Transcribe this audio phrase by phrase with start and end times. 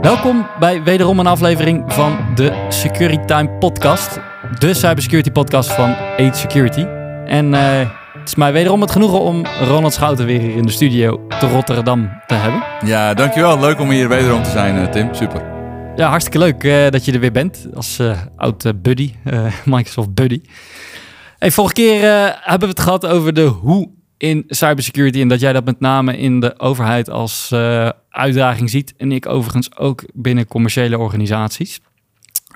[0.00, 4.18] Welkom bij wederom een aflevering van de Security Time podcast.
[4.58, 6.80] De cybersecurity podcast van 8 Security.
[7.26, 7.78] En uh,
[8.12, 11.48] het is mij wederom het genoegen om Ronald Schouten weer hier in de studio te
[11.48, 12.62] Rotterdam te hebben.
[12.84, 13.60] Ja, dankjewel.
[13.60, 15.14] Leuk om hier wederom te zijn, uh, Tim.
[15.14, 15.42] Super.
[15.96, 18.02] Ja, hartstikke leuk uh, dat je er weer bent als
[18.36, 19.14] oud buddy,
[19.64, 20.40] Microsoft buddy.
[21.38, 22.00] Hey, vorige keer
[22.40, 26.16] hebben we het gehad over de hoe in cybersecurity en dat jij dat met name
[26.16, 28.94] in de overheid als uh, uitdaging ziet.
[28.96, 31.80] En ik overigens ook binnen commerciële organisaties.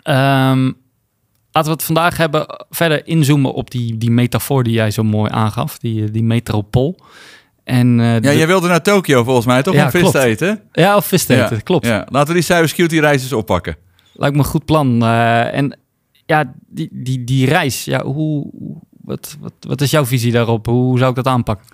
[0.04, 0.77] Um,
[1.51, 5.30] laten we het vandaag hebben, verder inzoomen op die, die metafoor die jij zo mooi
[5.30, 6.98] aangaf, die, die metropool.
[7.65, 8.37] En, uh, ja, de...
[8.37, 9.74] jij wilde naar Tokio volgens mij, toch?
[9.74, 10.60] Ja, om vis te eten?
[10.73, 11.87] Ja, of vis te eten, klopt.
[11.87, 12.06] Ja.
[12.10, 13.76] Laten we die cybersecurity reis oppakken.
[14.12, 15.02] Lijkt me een goed plan.
[15.02, 15.79] Uh, en
[16.26, 18.51] ja, die, die, die reis, ja, hoe,
[19.05, 20.66] wat, wat, wat is jouw visie daarop?
[20.66, 21.66] Hoe zou ik dat aanpakken?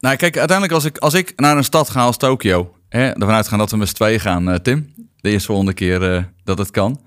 [0.00, 3.34] Nou, kijk, uiteindelijk als ik, als ik naar een stad ga als Tokio, hè, ervan
[3.34, 6.58] uitgaan dat we met z'n tweeën gaan, uh, Tim, de eerste volgende keer uh, dat
[6.58, 7.00] het kan.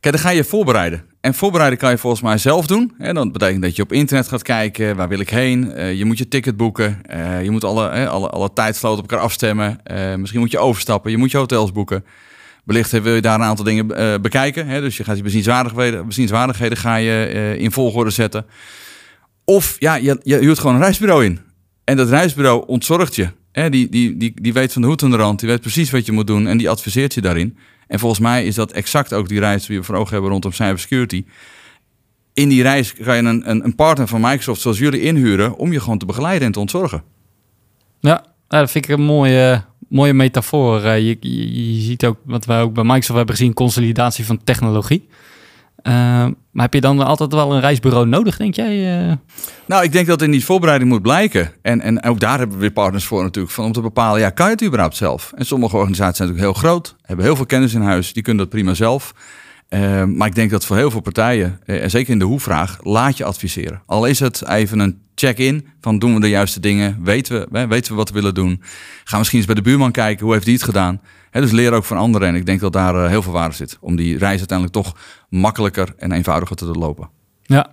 [0.00, 1.04] Kijk, dan ga je voorbereiden.
[1.20, 2.94] En voorbereiden kan je volgens mij zelf doen.
[2.98, 3.12] Hè.
[3.12, 5.72] Dat betekent dat je op internet gaat kijken, waar wil ik heen?
[5.76, 7.02] Uh, je moet je ticket boeken,
[7.42, 9.80] je moet alle, alle, alle tijdsloten op elkaar afstemmen.
[10.16, 12.04] misschien moet je overstappen, je moet je hotels boeken.
[12.64, 13.86] Wellicht wil je daar een aantal dingen
[14.22, 14.66] bekijken.
[14.66, 14.80] Hè.
[14.80, 18.46] Dus je gaat je bezienswaardigheden, bezienswaardigheden ga je in volgorde zetten.
[19.50, 21.40] Of ja, je, je huurt gewoon een reisbureau in.
[21.84, 23.28] En dat reisbureau ontzorgt je.
[23.52, 25.90] Hè, die, die, die, die weet van de hoed en de rand, die weet precies
[25.90, 27.56] wat je moet doen en die adviseert je daarin.
[27.86, 30.52] En volgens mij is dat exact ook die reis die we voor ogen hebben rondom
[30.52, 31.24] cybersecurity.
[32.34, 35.72] In die reis ga je een, een, een partner van Microsoft zoals jullie inhuren om
[35.72, 37.02] je gewoon te begeleiden en te ontzorgen.
[38.00, 40.82] Ja, dat vind ik een mooie, mooie metafoor.
[40.82, 44.44] Eh, je, je, je ziet ook wat wij ook bij Microsoft hebben gezien, consolidatie van
[44.44, 45.08] technologie.
[45.82, 45.92] Uh,
[46.50, 49.08] maar heb je dan altijd wel een reisbureau nodig, denk jij?
[49.08, 49.12] Uh...
[49.66, 51.50] Nou, ik denk dat in die voorbereiding moet blijken.
[51.62, 53.54] En, en ook daar hebben we weer partners voor natuurlijk.
[53.54, 55.32] Van om te bepalen, ja, kan je het überhaupt zelf?
[55.34, 56.96] En sommige organisaties zijn natuurlijk heel groot.
[57.02, 58.12] Hebben heel veel kennis in huis.
[58.12, 59.14] Die kunnen dat prima zelf.
[59.68, 63.16] Uh, maar ik denk dat voor heel veel partijen, en zeker in de hoe-vraag, laat
[63.16, 63.82] je adviseren.
[63.86, 66.98] Al is het even een check-in van doen we de juiste dingen?
[67.02, 68.62] Weten we, weten we wat we willen doen?
[69.04, 71.00] Ga misschien eens bij de buurman kijken, hoe heeft die het gedaan?
[71.30, 72.28] dus leer ook van anderen.
[72.28, 73.78] En ik denk dat daar eh, heel veel waarde zit.
[73.80, 74.96] Om die reis uiteindelijk toch
[75.28, 77.08] makkelijker en eenvoudiger te lopen.
[77.42, 77.66] Ja,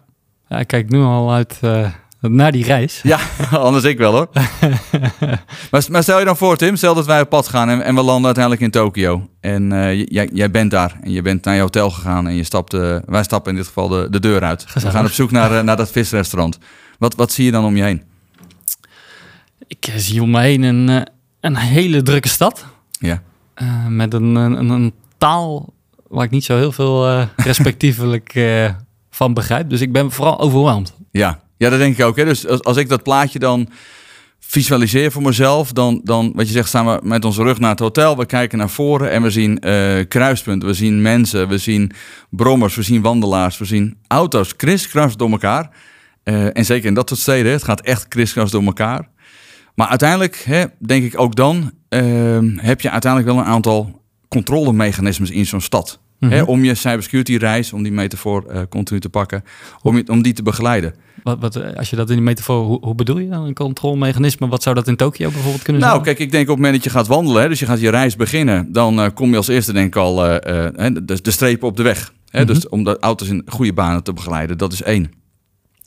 [0.47, 1.87] ja ik kijk nu al uit uh,
[2.21, 3.01] naar die reis.
[3.03, 3.19] Ja,
[3.51, 4.29] anders ik wel hoor.
[5.71, 7.95] maar, maar, stel je dan voor Tim, stel dat wij op pad gaan en, en
[7.95, 9.29] we landen uiteindelijk in Tokio.
[9.39, 12.43] En uh, jij, jij bent daar en je bent naar je hotel gegaan en je
[12.43, 12.71] stapt,
[13.05, 14.73] wij stappen in dit geval de, de deur uit.
[14.73, 16.57] We gaan op zoek naar, naar dat visrestaurant.
[16.97, 18.03] Wat, wat zie je dan om je heen?
[19.67, 21.07] Ik zie om me heen een,
[21.39, 22.65] een hele drukke stad.
[22.99, 23.21] Ja.
[23.61, 25.73] Uh, met een, een, een, taal
[26.07, 28.69] waar ik niet zo heel veel uh, respectievelijk uh,
[29.09, 29.69] van begrijp.
[29.69, 30.93] Dus ik ben vooral overweldigd.
[31.11, 31.39] Ja.
[31.57, 32.15] ja, dat denk ik ook.
[32.15, 32.25] Hè.
[32.25, 33.69] Dus als, als ik dat plaatje dan
[34.39, 37.79] visualiseer voor mezelf, dan, dan wat je zegt, staan we met onze rug naar het
[37.79, 38.17] hotel.
[38.17, 39.59] We kijken naar voren en we zien
[40.07, 41.91] kruispunten, we zien mensen, we zien
[42.29, 45.69] brommers, we zien wandelaars, we zien auto's kriskras door elkaar.
[46.27, 49.09] En zeker in dat soort steden, het gaat echt kriskras door elkaar.
[49.75, 55.31] Maar uiteindelijk, hè, denk ik ook dan, Ehm, heb je uiteindelijk wel een aantal controlemechanismes
[55.31, 55.99] in zo'n stad.
[56.19, 56.49] hè, mhm.
[56.49, 59.43] om je cybersecurity reis, om die metafoor uh, continu te pakken,
[59.81, 60.93] om, om die te begeleiden.
[61.23, 63.53] Wat, wat, eh, als je dat in die metafoor, hoe, hoe bedoel je dan een
[63.53, 64.47] controlemechanisme?
[64.47, 66.03] Wat zou dat in Tokio bijvoorbeeld kunnen nou, zijn?
[66.03, 67.79] Nou, kijk, ik denk op het moment dat je gaat wandelen, hè, dus je gaat
[67.79, 71.67] je reis beginnen, dan uh, kom je als eerste denk ik al de, de, strepen
[71.67, 72.13] op de weg.
[72.29, 72.53] Hè, mhm.
[72.53, 75.11] Dus om de auto's in goede banen te begeleiden, dat is één.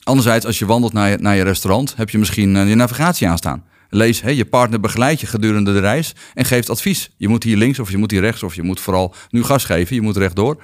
[0.03, 3.65] Anderzijds, als je wandelt naar je, naar je restaurant, heb je misschien je navigatie aanstaan.
[3.89, 7.11] Lees, je partner begeleidt je gedurende de reis en geeft advies.
[7.17, 9.65] Je moet hier links of je moet hier rechts of je moet vooral nu gas
[9.65, 10.63] geven, je moet rechtdoor.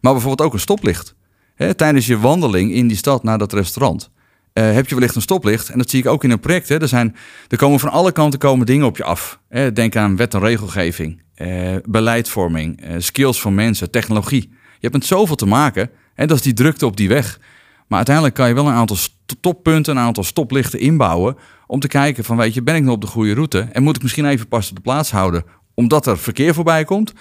[0.00, 1.14] Maar bijvoorbeeld ook een stoplicht.
[1.54, 4.10] Hè, tijdens je wandeling in die stad naar dat restaurant
[4.54, 5.68] uh, heb je wellicht een stoplicht.
[5.68, 6.68] En dat zie ik ook in een project.
[6.68, 6.80] Hè.
[6.80, 7.16] Er, zijn,
[7.48, 9.40] er komen van alle kanten komen dingen op je af.
[9.48, 9.72] Hè.
[9.72, 14.48] Denk aan wet en regelgeving, uh, beleidvorming, skills van mensen, technologie.
[14.50, 15.90] Je hebt met zoveel te maken.
[16.14, 17.40] En dat is die drukte op die weg.
[17.86, 18.96] Maar uiteindelijk kan je wel een aantal
[19.40, 21.36] toppunten, een aantal stoplichten inbouwen.
[21.66, 23.68] Om te kijken van, weet je, ben ik nog op de goede route?
[23.72, 27.12] En moet ik misschien even pas op de plaats houden, omdat er verkeer voorbij komt?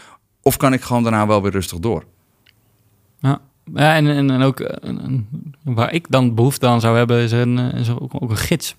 [0.41, 2.03] Of kan ik gewoon daarna wel weer rustig door?
[3.19, 3.39] Ja,
[3.73, 5.27] ja en, en, en ook en,
[5.63, 8.75] waar ik dan behoefte aan zou hebben, is, een, is ook, ook een gids.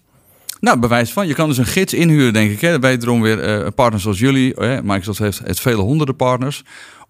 [0.61, 1.27] Nou, bewijs van.
[1.27, 2.61] Je kan dus een gids inhuren, denk ik.
[2.61, 2.79] Hè.
[2.79, 4.53] Wederom weer uh, partners zoals jullie.
[4.57, 4.83] Hè.
[4.83, 6.65] Microsoft heeft, heeft vele honderden partners.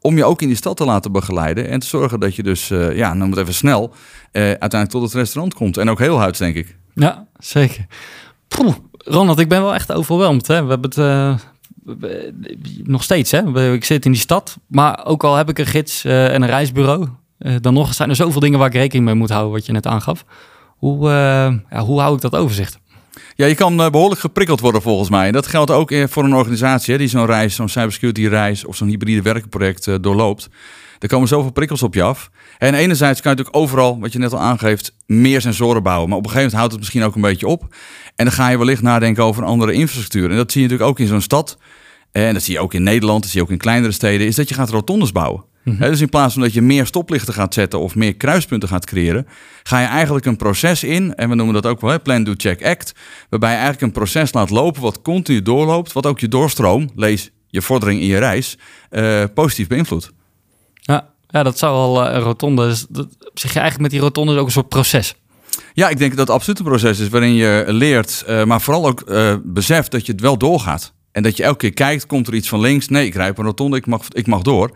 [0.07, 1.69] Om je ook in die stad te laten begeleiden.
[1.69, 3.89] En te zorgen dat je dus, uh, ja, noem het even snel,
[4.33, 5.77] uh, uiteindelijk tot het restaurant komt.
[5.77, 6.77] En ook heel huids, denk ik.
[6.95, 7.87] Ja, zeker.
[8.99, 10.47] Ronald, ik ben wel echt overweldigd.
[10.47, 11.35] We hebben het uh,
[12.83, 13.31] nog steeds.
[13.31, 13.73] Hè?
[13.73, 17.09] Ik zit in die stad, maar ook al heb ik een gids en een reisbureau,
[17.61, 19.87] dan nog zijn er zoveel dingen waar ik rekening mee moet houden, wat je net
[19.87, 20.25] aangaf.
[20.77, 21.09] Hoe,
[21.71, 22.79] ja, hoe hou ik dat overzicht?
[23.35, 25.33] Ja, je kan behoorlijk geprikkeld worden volgens mij.
[25.33, 29.23] Dat geldt ook voor een organisatie die zo'n reis, zo'n cybersecurity reis of zo'n hybride
[29.23, 30.49] werkproject doorloopt.
[30.99, 32.31] Er komen zoveel prikkels op je af.
[32.59, 36.09] En enerzijds kan je natuurlijk overal, wat je net al aangeeft, meer sensoren bouwen.
[36.09, 37.75] Maar op een gegeven moment houdt het misschien ook een beetje op.
[38.17, 40.31] En dan ga je wellicht nadenken over een andere infrastructuur.
[40.31, 41.59] En dat zie je natuurlijk ook in zo'n stad.
[42.13, 44.35] En dat zie je ook in Nederland, dat zie je ook in kleinere steden, is
[44.35, 45.45] dat je gaat rotondes bouwen.
[45.65, 45.79] Mhm.
[45.79, 49.27] dus in plaats van dat je meer stoplichten gaat zetten of meer kruispunten gaat creëren,
[49.63, 52.65] ga je eigenlijk een proces in, en we noemen dat ook wel Plan, Do, Check,
[52.65, 52.95] Act,
[53.29, 57.31] waarbij je eigenlijk een proces laat lopen wat continu doorloopt, wat ook je doorstroom, lees
[57.49, 58.59] je vordering in je reis,
[58.91, 60.13] uh, positief beïnvloedt.
[60.75, 62.67] Ja, ja, dat zou al uh, een rotonde.
[62.67, 65.15] Dus dat, zeg je eigenlijk met die rotonde ook een soort proces?
[65.73, 68.87] Ja, ik denk dat het absoluut een proces is waarin je leert, uh, maar vooral
[68.87, 69.05] ook
[69.45, 70.93] beseft dat je het wel doorgaat.
[71.15, 72.89] En dat je elke keer kijkt, komt er iets van links?
[72.89, 74.71] Nee, ik rijd een rotonde, ik mag, ik mag door.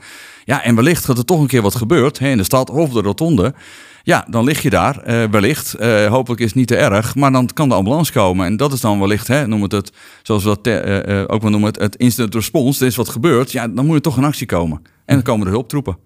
[0.44, 2.93] Ja, en wellicht dat er toch een keer wat gebeurt hè, in de stad of
[2.93, 3.55] de rotonde.
[4.02, 5.76] Ja, dan lig je daar, uh, wellicht.
[6.08, 8.46] hopelijk is het niet te erg, maar dan kan de ambulance komen.
[8.46, 9.93] En dat is dan wellicht, hè, noem het het,
[10.23, 12.81] zoals we dat ook wel noemen, het, het instant response.
[12.81, 14.82] Er is wat gebeurd, ja, dan moet je toch in actie komen.
[15.05, 15.99] En dan komen er hulptroepen.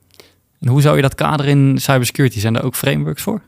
[0.61, 2.41] En hoe zou je dat kaderen in cybersecurity?
[2.41, 3.43] Zijn er ook frameworks voor?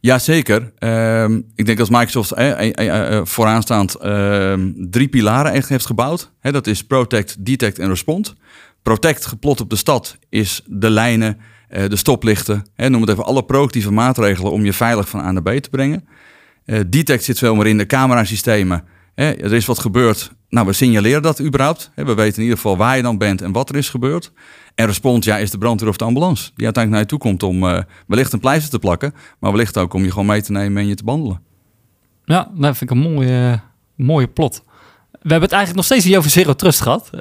[0.00, 0.72] Jazeker.
[0.78, 6.32] Um, ik denk als Microsoft eh, eh, vooraanstaand ehm, drie pilaren echt heeft gebouwd.
[6.40, 8.34] dat is Protect, Detect en Respond.
[8.82, 11.38] Protect, geplot op de stad, is de lijnen,
[11.68, 12.64] de stoplichten.
[12.76, 16.08] noem het even alle proactieve maatregelen om je veilig van A naar B te brengen.
[16.86, 18.84] detect zit veel meer in de camerasystemen.
[19.14, 20.30] er is wat gebeurd.
[20.48, 21.90] Nou, we signaleren dat überhaupt.
[21.94, 24.32] we weten in ieder geval waar je dan bent en wat er is gebeurd.
[24.74, 26.50] En respons, ja, is de brandweer of de ambulance.
[26.54, 29.14] Die uiteindelijk naar je toe komt om uh, wellicht een pleister te plakken.
[29.38, 31.40] Maar wellicht ook om je gewoon mee te nemen en je te behandelen.
[32.24, 33.60] Ja, dat vind ik een mooie,
[33.94, 34.62] mooie plot.
[35.10, 37.10] We hebben het eigenlijk nog steeds niet over Zero Trust gehad.
[37.14, 37.20] Uh,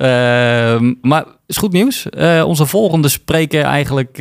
[1.02, 2.06] maar is goed nieuws.
[2.18, 4.18] Uh, onze volgende spreker eigenlijk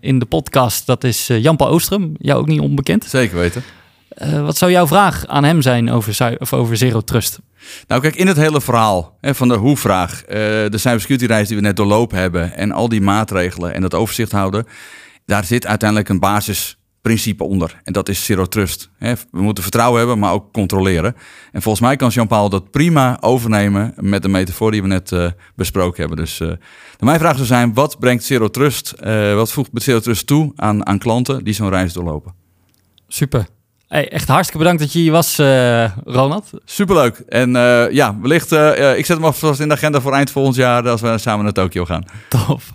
[0.00, 2.14] in de podcast, dat is Jan-Paul Oostrum.
[2.18, 3.04] Jou ook niet onbekend.
[3.04, 3.62] Zeker weten.
[4.16, 7.38] Wat zou jouw vraag aan hem zijn over, of over Zero Trust?
[7.86, 11.62] Nou, kijk, in het hele verhaal hè, van de hoe-vraag, uh, de cybersecurity-reis die we
[11.62, 14.66] net doorlopen hebben en al die maatregelen en dat overzicht houden,
[15.26, 17.80] daar zit uiteindelijk een basisprincipe onder.
[17.84, 18.90] En dat is zero trust.
[18.98, 19.14] Hè.
[19.30, 21.16] We moeten vertrouwen hebben, maar ook controleren.
[21.52, 25.30] En volgens mij kan Jean-Paul dat prima overnemen met de metafoor die we net uh,
[25.54, 26.24] besproken hebben.
[26.24, 26.40] Dus
[26.98, 28.94] mijn vraag zou zijn, wat brengt zero trust,
[29.34, 32.34] wat voegt zero trust toe aan, aan klanten die zo'n reis doorlopen?
[33.08, 33.46] Super.
[33.88, 36.50] Hey, echt hartstikke bedankt dat je hier was, uh, Ronald.
[36.64, 37.22] Superleuk.
[37.28, 40.56] En uh, ja, wellicht, uh, ik zet hem alvast in de agenda voor eind volgend
[40.56, 42.04] jaar als we samen naar Tokio gaan.
[42.28, 42.74] Tof.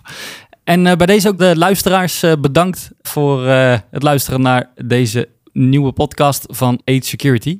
[0.64, 3.46] En bij deze ook de luisteraars bedankt voor
[3.90, 7.58] het luisteren naar deze nieuwe podcast van Age Security.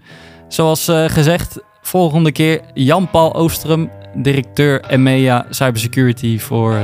[0.49, 6.79] Zoals gezegd, volgende keer Jan-Paul Oostrum, directeur EMEA Cybersecurity voor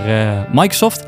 [0.53, 1.06] Microsoft.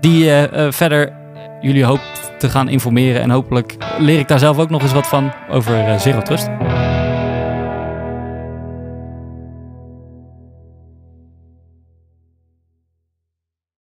[0.00, 0.30] Die
[0.70, 1.12] verder
[1.60, 3.22] jullie hoopt te gaan informeren.
[3.22, 6.48] En hopelijk leer ik daar zelf ook nog eens wat van over uh, Zero Trust.